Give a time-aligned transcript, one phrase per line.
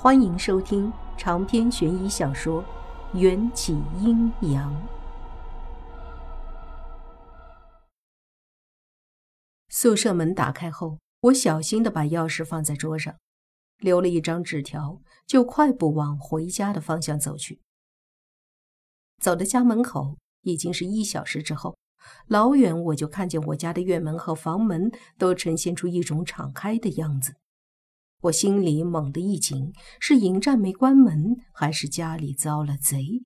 [0.00, 2.62] 欢迎收听长篇悬疑小说
[3.18, 4.72] 《缘起阴阳》。
[9.68, 13.16] 宿舍门打开后，我小心的把钥匙放在桌上，
[13.78, 17.60] 留了一张纸条，就快步往回家的方向走去。
[19.20, 21.76] 走到家门口，已经是一小时之后，
[22.28, 27.34] 老远我就看见我家的院门和房门都呈现出一种敞开的样子。
[28.22, 33.22] 我心里猛地一紧，是迎战没关门，还是家里遭了贼？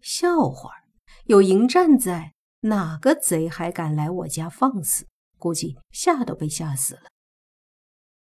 [0.00, 0.70] 笑话，
[1.26, 5.06] 有迎战在，哪个贼还敢来我家放肆？
[5.38, 7.02] 估计吓都被吓死了。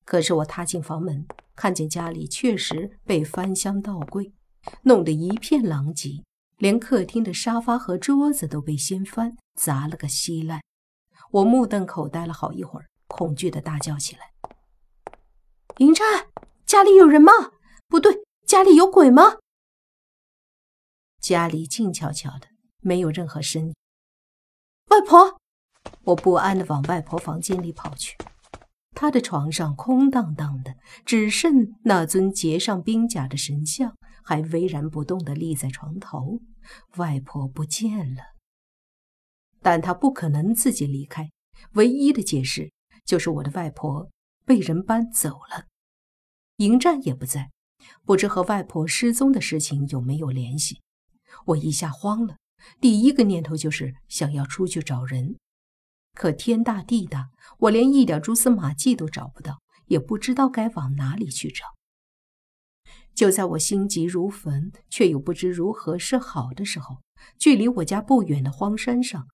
[0.05, 4.35] 可是我踏进房门，看见家里确实被翻箱倒柜，
[4.83, 6.23] 弄得一片狼藉，
[6.59, 10.61] 连客厅的沙发和桌子都被掀翻，砸了个稀烂。
[11.31, 14.34] 我目瞪口呆了好一会儿，恐惧的大叫起来。
[15.79, 16.29] 迎战，
[16.65, 17.33] 家里有人吗？
[17.89, 19.39] 不对，家里有鬼吗？
[21.21, 22.47] 家里静悄悄的，
[22.81, 23.75] 没有任何声音。
[24.91, 25.41] 外婆，
[26.05, 28.17] 我不安的往外婆房间里跑去。
[28.95, 36.39] 她的床上空荡荡的，只剩那尊结上冰甲的神像还巍然不动的立在床头。
[36.99, 38.23] 外婆不见了，
[39.61, 41.31] 但她不可能自己离开。
[41.73, 42.71] 唯一的解释
[43.05, 44.09] 就是我的外婆。
[44.45, 45.67] 被人搬走了，
[46.57, 47.51] 迎战也不在，
[48.05, 50.81] 不知和外婆失踪的事情有没有联系。
[51.47, 52.37] 我一下慌了，
[52.81, 55.37] 第一个念头就是想要出去找人，
[56.13, 61.65] 可天大地大，我连一点蛛丝马迹都找不到，也不知道该往哪里去找。
[63.15, 67.01] 就在我心急如焚，却又不知如何是好的时候，
[67.39, 69.29] 距离我家不远的荒山上，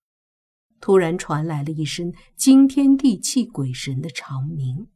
[0.79, 4.87] 突然传来了一声惊天地泣鬼神的长鸣。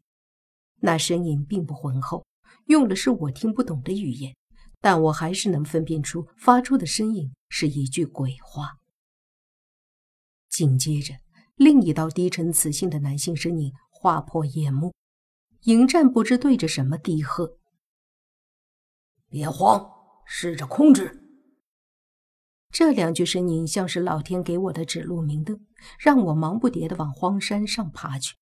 [0.85, 2.27] 那声音并不浑厚，
[2.67, 4.35] 用的是我听不懂的语言，
[4.79, 8.77] 但我还是能分辨出发出的声音是一句鬼话。
[10.47, 11.15] 紧接着，
[11.55, 14.93] 另一道低沉磁性的男性声音划破夜幕，
[15.63, 17.57] 迎战不知对着什么低喝
[19.27, 19.91] ：“别慌，
[20.23, 21.23] 试着控制。”
[22.69, 25.65] 这两句声音像是老天给我的指路明灯，
[25.97, 28.35] 让我忙不迭地往荒山上爬去。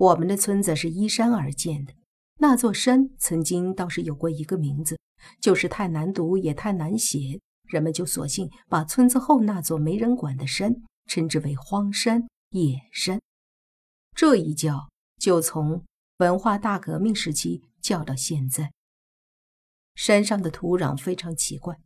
[0.00, 1.92] 我们的村子是依山而建的，
[2.38, 4.98] 那座山曾经倒是有过一个名字，
[5.42, 10.74] 就是太难读也太难写，人们就索性把村子后那座没人管的山
[11.04, 13.20] 称之为荒山野山。
[14.16, 14.88] 这一叫
[15.18, 15.84] 就从
[16.16, 18.72] 文化大革命时期叫到现在。
[19.94, 21.78] 山上的土壤非常奇怪，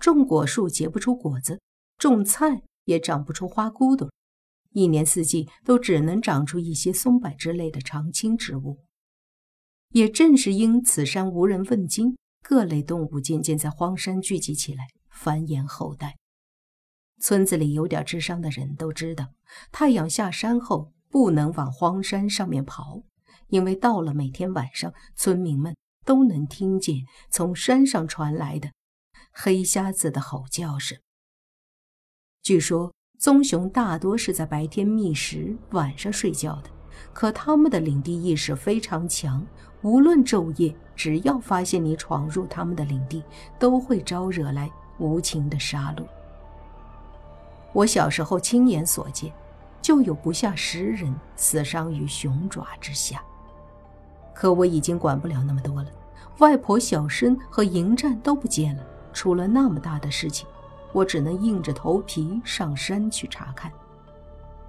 [0.00, 1.60] 种果树结不出果子，
[1.98, 4.10] 种菜也长不出花骨朵。
[4.72, 8.84] 一年四季都只能长出一些松柏之类的常青植物。
[9.88, 16.16] 也正是因此山无人问津，各类动物渐渐在荒山聚集起来，繁衍后代。
[17.20, 19.32] 村子里有点智商的人都知道，
[19.72, 23.02] 太阳下山后不能往荒山上面跑，
[23.48, 26.98] 因为到了每天晚上，村民们都能听见
[27.28, 28.70] 从山上传来的
[29.32, 30.96] 黑瞎子的吼叫声。
[32.42, 32.94] 据说。
[33.20, 36.70] 棕熊大多是在白天觅食，晚上睡觉的。
[37.12, 39.46] 可它们的领地意识非常强，
[39.82, 43.22] 无论昼夜，只要发现你闯入它们的领地，
[43.58, 46.04] 都会招惹来无情的杀戮。
[47.74, 49.30] 我小时候亲眼所见，
[49.82, 53.22] 就有不下十人死伤于熊爪之下。
[54.32, 55.90] 可我已经管不了那么多了，
[56.38, 58.82] 外婆、小申和迎战都不见了，
[59.12, 60.48] 出了那么大的事情。
[60.92, 63.70] 我只能硬着头皮上山去查看。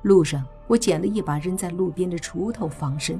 [0.03, 3.19] 路上，我捡了一把扔在路边的锄头防身。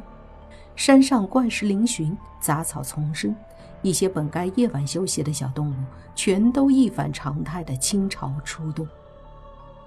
[0.75, 3.35] 山上怪石嶙峋，杂草丛生，
[3.81, 5.75] 一些本该夜晚休息的小动物，
[6.15, 8.87] 全都一反常态的倾巢出动。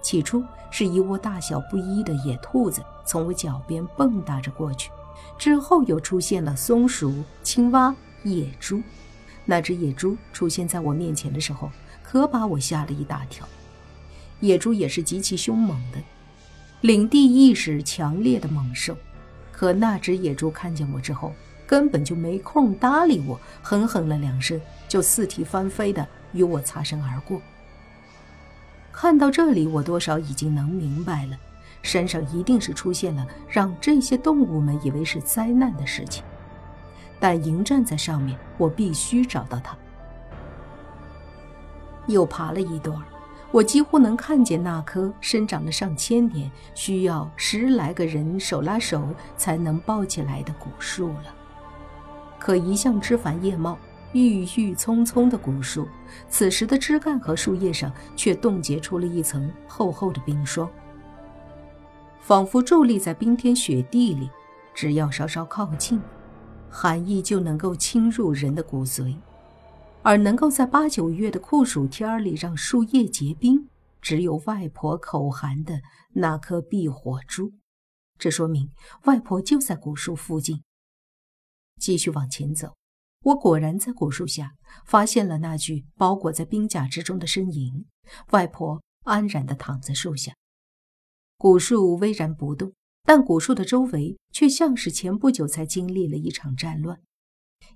[0.02, 4.90] 起初是一窝大小不一的野兔子从我脚边蹦跶着过去，
[5.38, 7.12] 之后又出现了松鼠、
[7.42, 8.82] 青蛙、野猪。
[9.44, 11.70] 那只野猪出现在我面前的时候。
[12.02, 13.48] 可把我吓了一大跳。
[14.38, 15.98] 野猪也是极其凶猛的，
[16.82, 18.96] 领地意识强烈的猛兽。
[19.50, 21.32] 可那只野猪看见我之后，
[21.66, 27.42] 根本就没空搭理我，哼哼了两声，就四蹄翻飞的与我擦身而过。
[28.92, 31.36] 看到这里，我多少已经能明白了，
[31.82, 36.22] 山上一定是出现了让这些动物们以为是灾难的事情。
[37.18, 39.76] 但迎战在上面，我必须找到它。
[42.06, 42.96] 又爬了一段，
[43.50, 51.34] 我几乎能看见那棵生长了上千年、需要十来个人手拉手才能抱起来的古树了。
[52.38, 53.78] 可一向枝繁叶茂、
[54.12, 55.88] 郁郁葱葱的古树，
[56.28, 60.68] 此时的枝干和树叶上却冻结出了一层厚厚的冰霜，
[62.20, 64.28] 仿佛伫立在冰天雪地里，
[64.74, 65.98] 只要稍稍靠近，
[66.76, 69.16] 寒意就能够侵入人的骨髓。
[70.02, 73.68] 而能够在八九月的酷暑天里让树叶结冰，
[74.02, 75.80] 只有外婆口含的
[76.14, 77.52] 那颗避火珠。
[78.18, 78.70] 这说明
[79.04, 80.64] 外婆就在古树附近。
[81.80, 82.74] 继续往前走，
[83.22, 84.54] 我果然在古树下
[84.84, 87.86] 发现了那具包裹在冰甲之中的身影。
[88.32, 90.34] 外婆安然地躺在树下，
[91.38, 92.74] 古树巍然不动，
[93.04, 96.98] 但古树的周围却像是前不久才经历了一场战乱。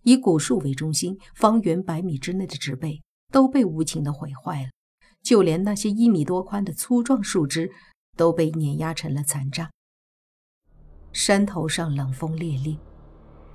[0.02, 4.70] 以古树为中心，方圆百米之内的植被都被无情地毁坏了，
[5.22, 7.70] 就连那些一米多宽的粗壮树枝
[8.16, 9.70] 都被碾压成了残渣。
[11.12, 12.76] 山头上冷风烈烈，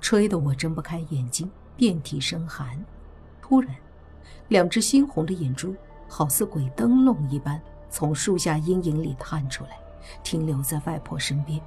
[0.00, 2.84] 吹得我睁不开眼睛，遍体生寒。
[3.42, 3.74] 突然，
[4.48, 5.74] 两只猩红的眼珠
[6.08, 7.60] 好似鬼灯笼一般
[7.90, 9.78] 从树下阴影里探出来，
[10.22, 11.60] 停留在外婆身边。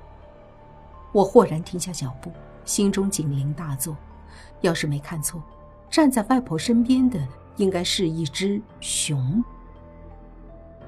[1.12, 2.32] 我豁然停下脚步，
[2.66, 3.96] 心中警铃大作。
[4.62, 5.42] 要是没看错，
[5.90, 7.20] 站在外婆身边的
[7.56, 9.44] 应该是一只熊。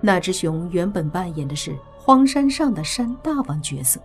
[0.02, 4.00] 那只熊原本扮演的是荒山上的山大王角色，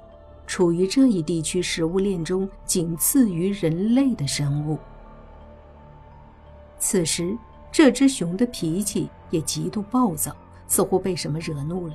[0.46, 4.78] 处于这一地区食物链中仅次于人类的生物。
[6.78, 7.36] 此时，
[7.72, 10.34] 这只熊的脾气也极度暴躁，
[10.66, 11.94] 似乎被什么惹怒了，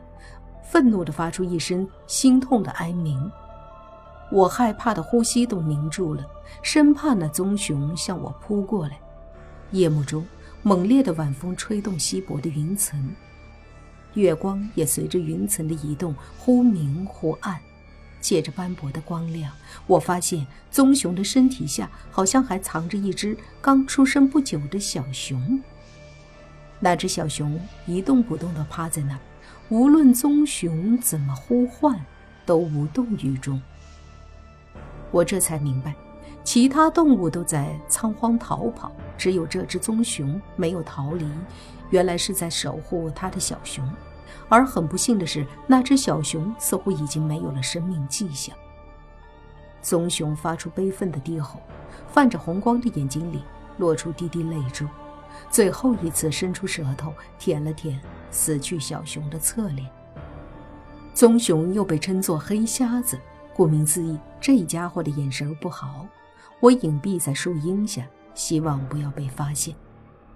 [0.71, 3.29] 愤怒地发出一声心痛的哀鸣。
[4.31, 6.23] 我害怕的呼吸都凝住了，
[6.61, 8.99] 生怕那棕熊向我扑过来。
[9.71, 10.23] 夜幕中，
[10.61, 13.11] 猛烈的晚风吹动稀薄的云层，
[14.13, 17.59] 月光也随着云层的移动忽明忽暗。
[18.21, 19.51] 借着斑驳的光亮，
[19.87, 25.59] 我发现棕熊的身体下好像还藏着一只刚出生不久的小熊。
[26.79, 29.19] 那只小熊一动不动地趴在那儿，
[29.69, 32.03] 无论棕熊怎么呼唤，
[32.43, 33.61] 都无动于衷。
[35.11, 35.93] 我这才明白，
[36.43, 41.27] 其他动物都在仓皇逃跑，只有这只棕熊没有逃离，
[41.91, 43.87] 原来是在守护它的小熊。
[44.47, 48.55] 而很不幸的是，那只小熊似乎已经没有了生命迹象。
[49.83, 51.61] 棕熊发出悲愤的低吼，
[52.11, 53.43] 泛着红光的眼睛里
[53.77, 54.87] 落出滴滴泪珠，
[55.49, 57.99] 最后一次伸出舌头舔了舔
[58.31, 59.89] 死去小熊的侧脸。
[61.13, 63.19] 棕熊又被称作黑瞎子。
[63.55, 66.07] 顾名思义，这家伙的眼神不好。
[66.61, 69.75] 我隐蔽在树荫下，希望不要被发现。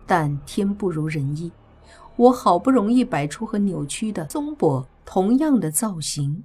[0.06, 1.50] 但天不如人意，
[2.18, 6.44] 我好不容易摆出和扭曲的棕柏同样的造型。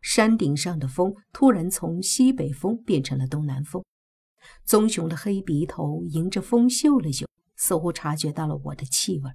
[0.00, 3.84] 山顶上的风突然从西北风变成了东南风。
[4.64, 7.26] 棕熊的黑鼻头迎着风嗅了嗅，
[7.62, 9.30] 似乎察觉到了我的气味。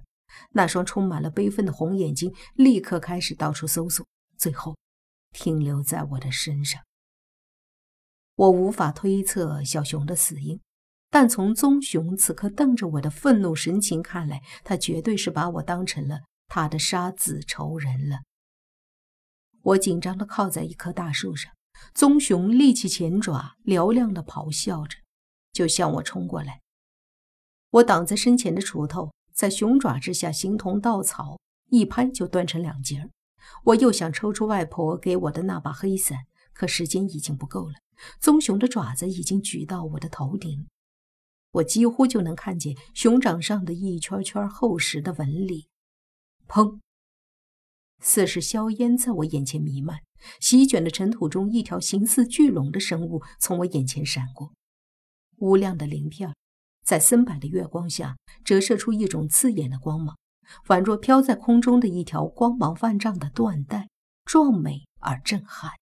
[0.50, 4.76] 那双充满了悲愤的红眼睛立刻开始到处搜索，最后。
[5.30, 6.82] 停留在我的身上，
[8.34, 10.58] 我无法推测小熊的死因，
[11.10, 18.20] 但从棕熊此刻瞪着我的愤怒神情看来，他绝对是把我当成了他的杀子仇人了。
[19.62, 21.52] 我紧张地靠在一棵大树上，
[21.92, 24.96] 棕熊立起前爪，嘹亮地咆哮着，
[25.52, 26.62] 就向我冲过来。
[27.70, 31.38] 我挡在身前的锄头在熊爪之下形同稻草，
[31.70, 33.10] 一拍就断成两截儿。
[33.64, 37.74] 我又想抽出外婆给我的那把黑伞，可时间已经不够了。
[38.20, 40.66] 棕熊的爪子已经举到我的头顶，
[41.52, 45.66] 我几乎就能看见熊掌上的一圈圈厚实的纹理。
[46.46, 46.78] 砰！
[48.00, 49.98] 似是硝烟在我眼前弥漫，
[50.40, 54.52] 席卷的尘土中，一条形似巨龙的生物从我眼前闪过。
[55.38, 56.32] 乌亮的鳞片
[56.88, 60.16] 在森白的月光下折射出一种刺眼的光芒。
[60.68, 63.90] 宛若飘在空中的一条光芒万丈的缎带，
[64.24, 65.72] 壮美而震撼。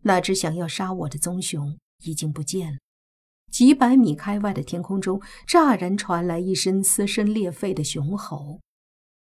[0.00, 2.78] 那只想要杀我的棕熊已经不见了。
[3.52, 8.58] 几百米开外的天空中，乍然传来一声撕声裂肺的雄吼。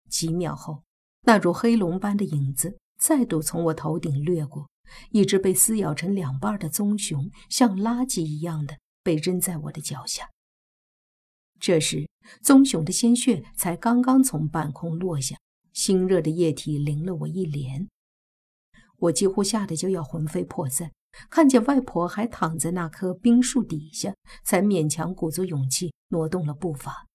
[0.09, 0.85] 几秒后，
[1.27, 4.71] 那如黑龙般的影子再度从我头顶掠过，
[5.11, 10.31] 一只被撕咬成两半的棕熊，像垃圾一样的被扔在我的脚下。
[11.59, 12.09] 这时，
[12.41, 15.37] 棕熊的鲜血才刚刚从半空落下，
[15.75, 17.89] 腥热的液体淋了我一脸，
[18.97, 20.91] 我几乎吓得就要魂飞魄散。
[21.29, 24.15] 看见外婆还躺在那棵冰树底下，
[24.45, 27.07] 才勉强鼓足勇气挪动了步伐。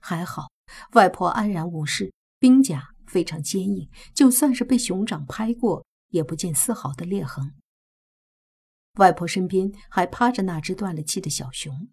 [0.00, 0.50] 还好，
[0.92, 7.54] 外婆安然无事，冰甲非常坚硬，就算是被熊掌拍过，也不见丝毫的裂痕。
[8.94, 11.88] 外婆身边还趴着那只断了气的小熊，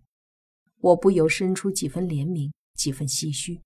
[0.77, 3.62] 我不由生出几分怜悯，几分唏嘘。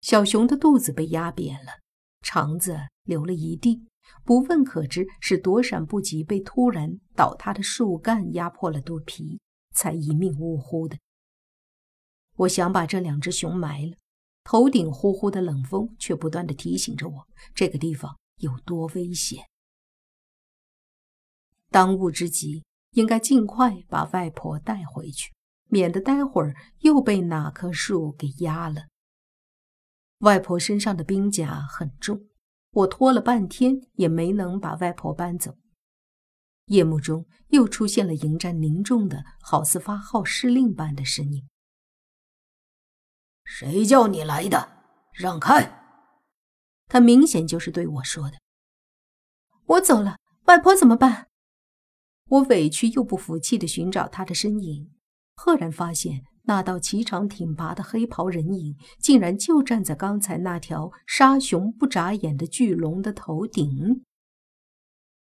[0.00, 1.72] 小熊的肚子被压扁了，
[2.20, 3.84] 肠子流了一地，
[4.24, 9.40] 不问可知是躲闪不及，被突然倒塌的树干压破了肚皮，
[9.74, 10.96] 才一命呜呼的。
[12.36, 13.96] 我想把这两只熊埋了，
[14.44, 19.44] 头顶呼呼的冷风却不断的提醒着我，这个地方有多危险。
[21.72, 25.32] 当务之急，应该尽快把外婆带回去，
[25.68, 28.82] 免得待会儿又被哪棵树给压了。
[30.18, 32.26] 外婆身上的冰甲很重，
[32.70, 35.56] 我拖了半天也没能把外婆搬走。
[36.66, 41.48] 夜幕中又出现了迎战凝重的，好似发号施令般的身影
[43.42, 44.84] ：“谁叫你来的？
[45.12, 45.80] 让开！”
[46.86, 48.38] 他明显就是对我说的。
[49.64, 51.28] 我走了，外婆怎么办？
[52.28, 54.90] 我委屈又不服气地寻找他的身影，
[55.36, 64.04] 赫然发现那道颀长挺拔的黑袍人影，竟然就站在刚才那条杀熊不眨眼的巨龙的头顶。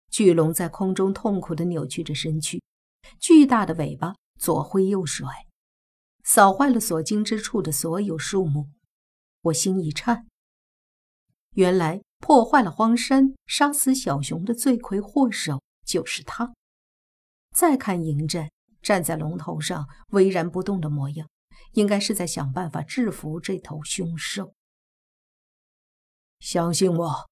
[0.09, 2.62] 巨龙在空中痛苦地扭曲着身躯，
[3.19, 5.27] 巨大的尾巴左挥右甩，
[6.23, 8.69] 扫坏了所经之处的所有树木。
[9.41, 10.27] 我心一颤，
[11.55, 16.53] 原来破坏了荒山、杀死小熊的罪魁祸首就是他。
[17.53, 18.50] 再看迎战
[18.81, 21.29] 站在龙头上巍然不动的模样，
[21.74, 24.53] 应该是在想办法制服这头凶兽。
[26.39, 27.29] 相信我，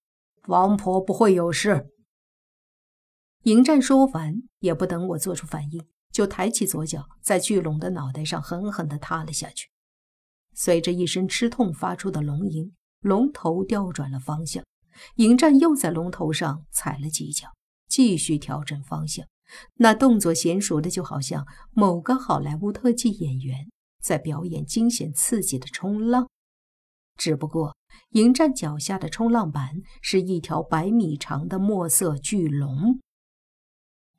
[0.47, 1.89] 王婆不会有事。
[3.43, 9.69] 迎战说完，也不等我做出反应，就抬起左脚，在巨龙的脑袋上狠狠地踏了下去。
[10.53, 14.63] 随着一声吃痛发出的龙吟，龙头调转了方向。
[15.15, 17.47] 迎战又在龙头上踩了几脚，
[17.87, 19.25] 继续调整方向。
[19.75, 23.69] 那动作娴熟的，就好像某个好莱坞特技演员
[24.01, 26.27] 在表演惊险刺激的冲浪。
[27.17, 27.75] 只不过，
[28.11, 32.99] 迎战脚下的冲浪板是一条百米长的墨色巨龙。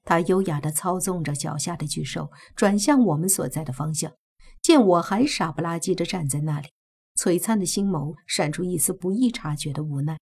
[0.04, 4.12] 他优雅地操纵着脚下的巨兽，转向我们所在的方向。
[4.60, 6.68] 见我还傻不拉几地站在那里，
[7.16, 10.18] 璀璨的星眸闪出一丝不易察觉的无奈。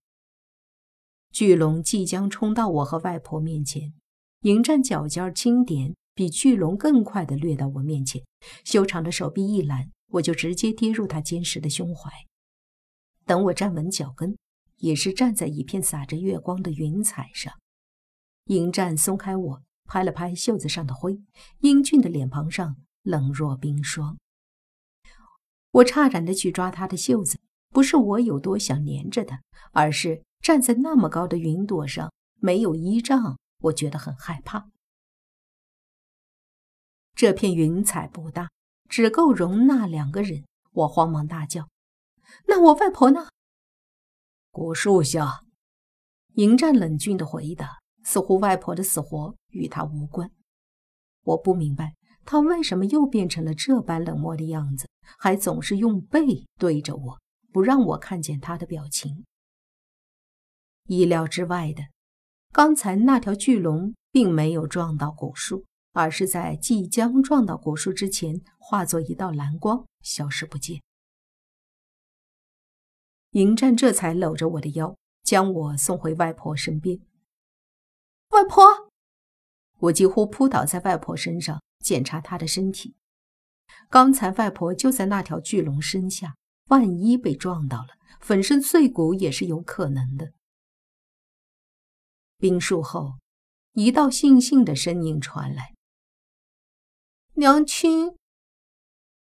[1.31, 3.93] 巨龙即将冲到我和外婆面前。
[4.43, 8.25] 迎战脚尖轻点，比巨龙更快地掠到我面前，
[8.65, 12.11] 修长的手臂一揽，我就直接跌入他坚实的胸怀。
[13.27, 14.35] 等我站稳脚跟，
[14.79, 17.53] 也是站在一片洒着月光的云彩上。
[18.47, 21.21] 迎战松开我，拍了拍袖子上的灰，
[21.59, 24.17] 英俊的脸庞上冷若冰霜。
[25.73, 29.43] 我诧然地去抓他的袖子，不是我有多想粘着他，
[29.73, 33.39] 而是站在那么高的云朵上，没有依仗。
[33.61, 34.71] 我觉得很害怕。
[37.15, 38.51] 这片云彩不大，
[38.89, 40.45] 只够容纳两个人。
[40.73, 41.69] 我慌忙大叫
[42.49, 43.29] ：“那我外婆呢？”
[44.51, 45.43] 古树下，
[46.35, 50.31] 迎战冷峻的回答，似乎外婆的死活与他无关。
[51.23, 54.89] 我不明白他为什么又变成了这般冷漠的样子，
[55.19, 57.21] 还总是用背对着我，
[57.53, 59.27] 不让我看见他的表情。
[60.85, 61.83] 意料之外的。
[62.53, 70.83] 刚才那条巨龙并没有撞到古树，而是在即将撞到古树之前，化作一道蓝光消失不见。
[73.33, 76.99] 迎战这才搂着我的腰，将我送回外婆身边。
[78.31, 78.65] 外婆，
[79.79, 82.97] 我几乎扑倒在外婆身上，检查她的身体。
[83.89, 86.35] 刚才外婆就在那条巨龙身下，
[86.69, 87.91] 万一被撞到了，
[88.21, 90.33] 粉身碎骨也是有可能的。
[92.41, 93.19] 冰树后，
[93.75, 95.75] 一道悻悻的声音传来
[97.37, 98.17] ：“娘亲，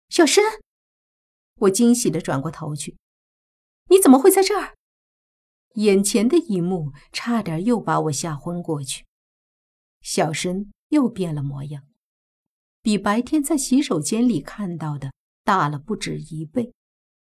[0.09, 0.43] 小申。”
[1.61, 2.97] 我惊喜的转过头去
[3.91, 4.75] ：“你怎么会在这儿？”
[5.77, 9.05] 眼前的一幕差点又把我吓昏过去。
[10.01, 11.85] 小申又变了模样，
[12.81, 15.13] 比白天在洗手间里看到的
[15.45, 16.73] 大了不止一倍，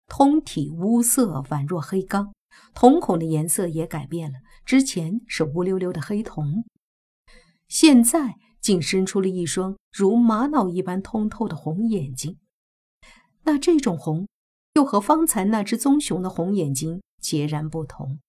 [0.06, 2.32] 通体乌色，宛若黑钢。
[2.74, 6.64] 瞳孔的颜色也改变了，之前是乌溜溜的黑瞳，
[7.68, 12.38] 现在竟生出了一双如玛瑙一般通透的红眼睛。
[13.42, 14.28] 那这种红，
[14.74, 18.20] 又和方才那只棕熊的红眼睛截然不同。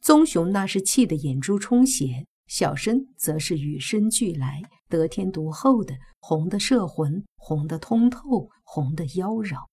[0.00, 9.67] 棕熊那是气得眼珠充血，小生则是与生俱来、得天独厚的红的摄魂，红的通透，红的妖娆。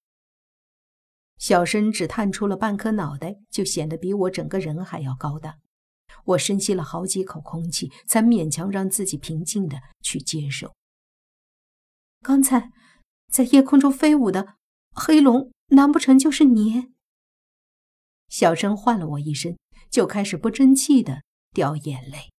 [1.38, 5.58] 小生只探出了半颗脑袋，就显得比我整个人还要高大。
[6.25, 10.74] 我深吸了好几口空气，才勉强让自己平静的去接受。
[12.22, 12.72] 刚才
[13.30, 14.56] 在夜空中飞舞的
[14.92, 16.94] 黑龙，难不成就是你？
[18.30, 19.56] 小声唤了我一声，
[19.92, 21.22] 就开始不争气的
[21.54, 22.32] 掉眼泪。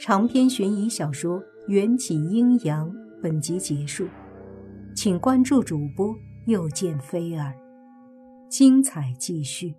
[0.00, 2.90] 长篇悬疑小说《缘起阴阳》
[3.20, 4.08] 本集结束，
[4.94, 7.52] 请关注主播，又见菲儿，
[8.48, 9.74] 精彩继续。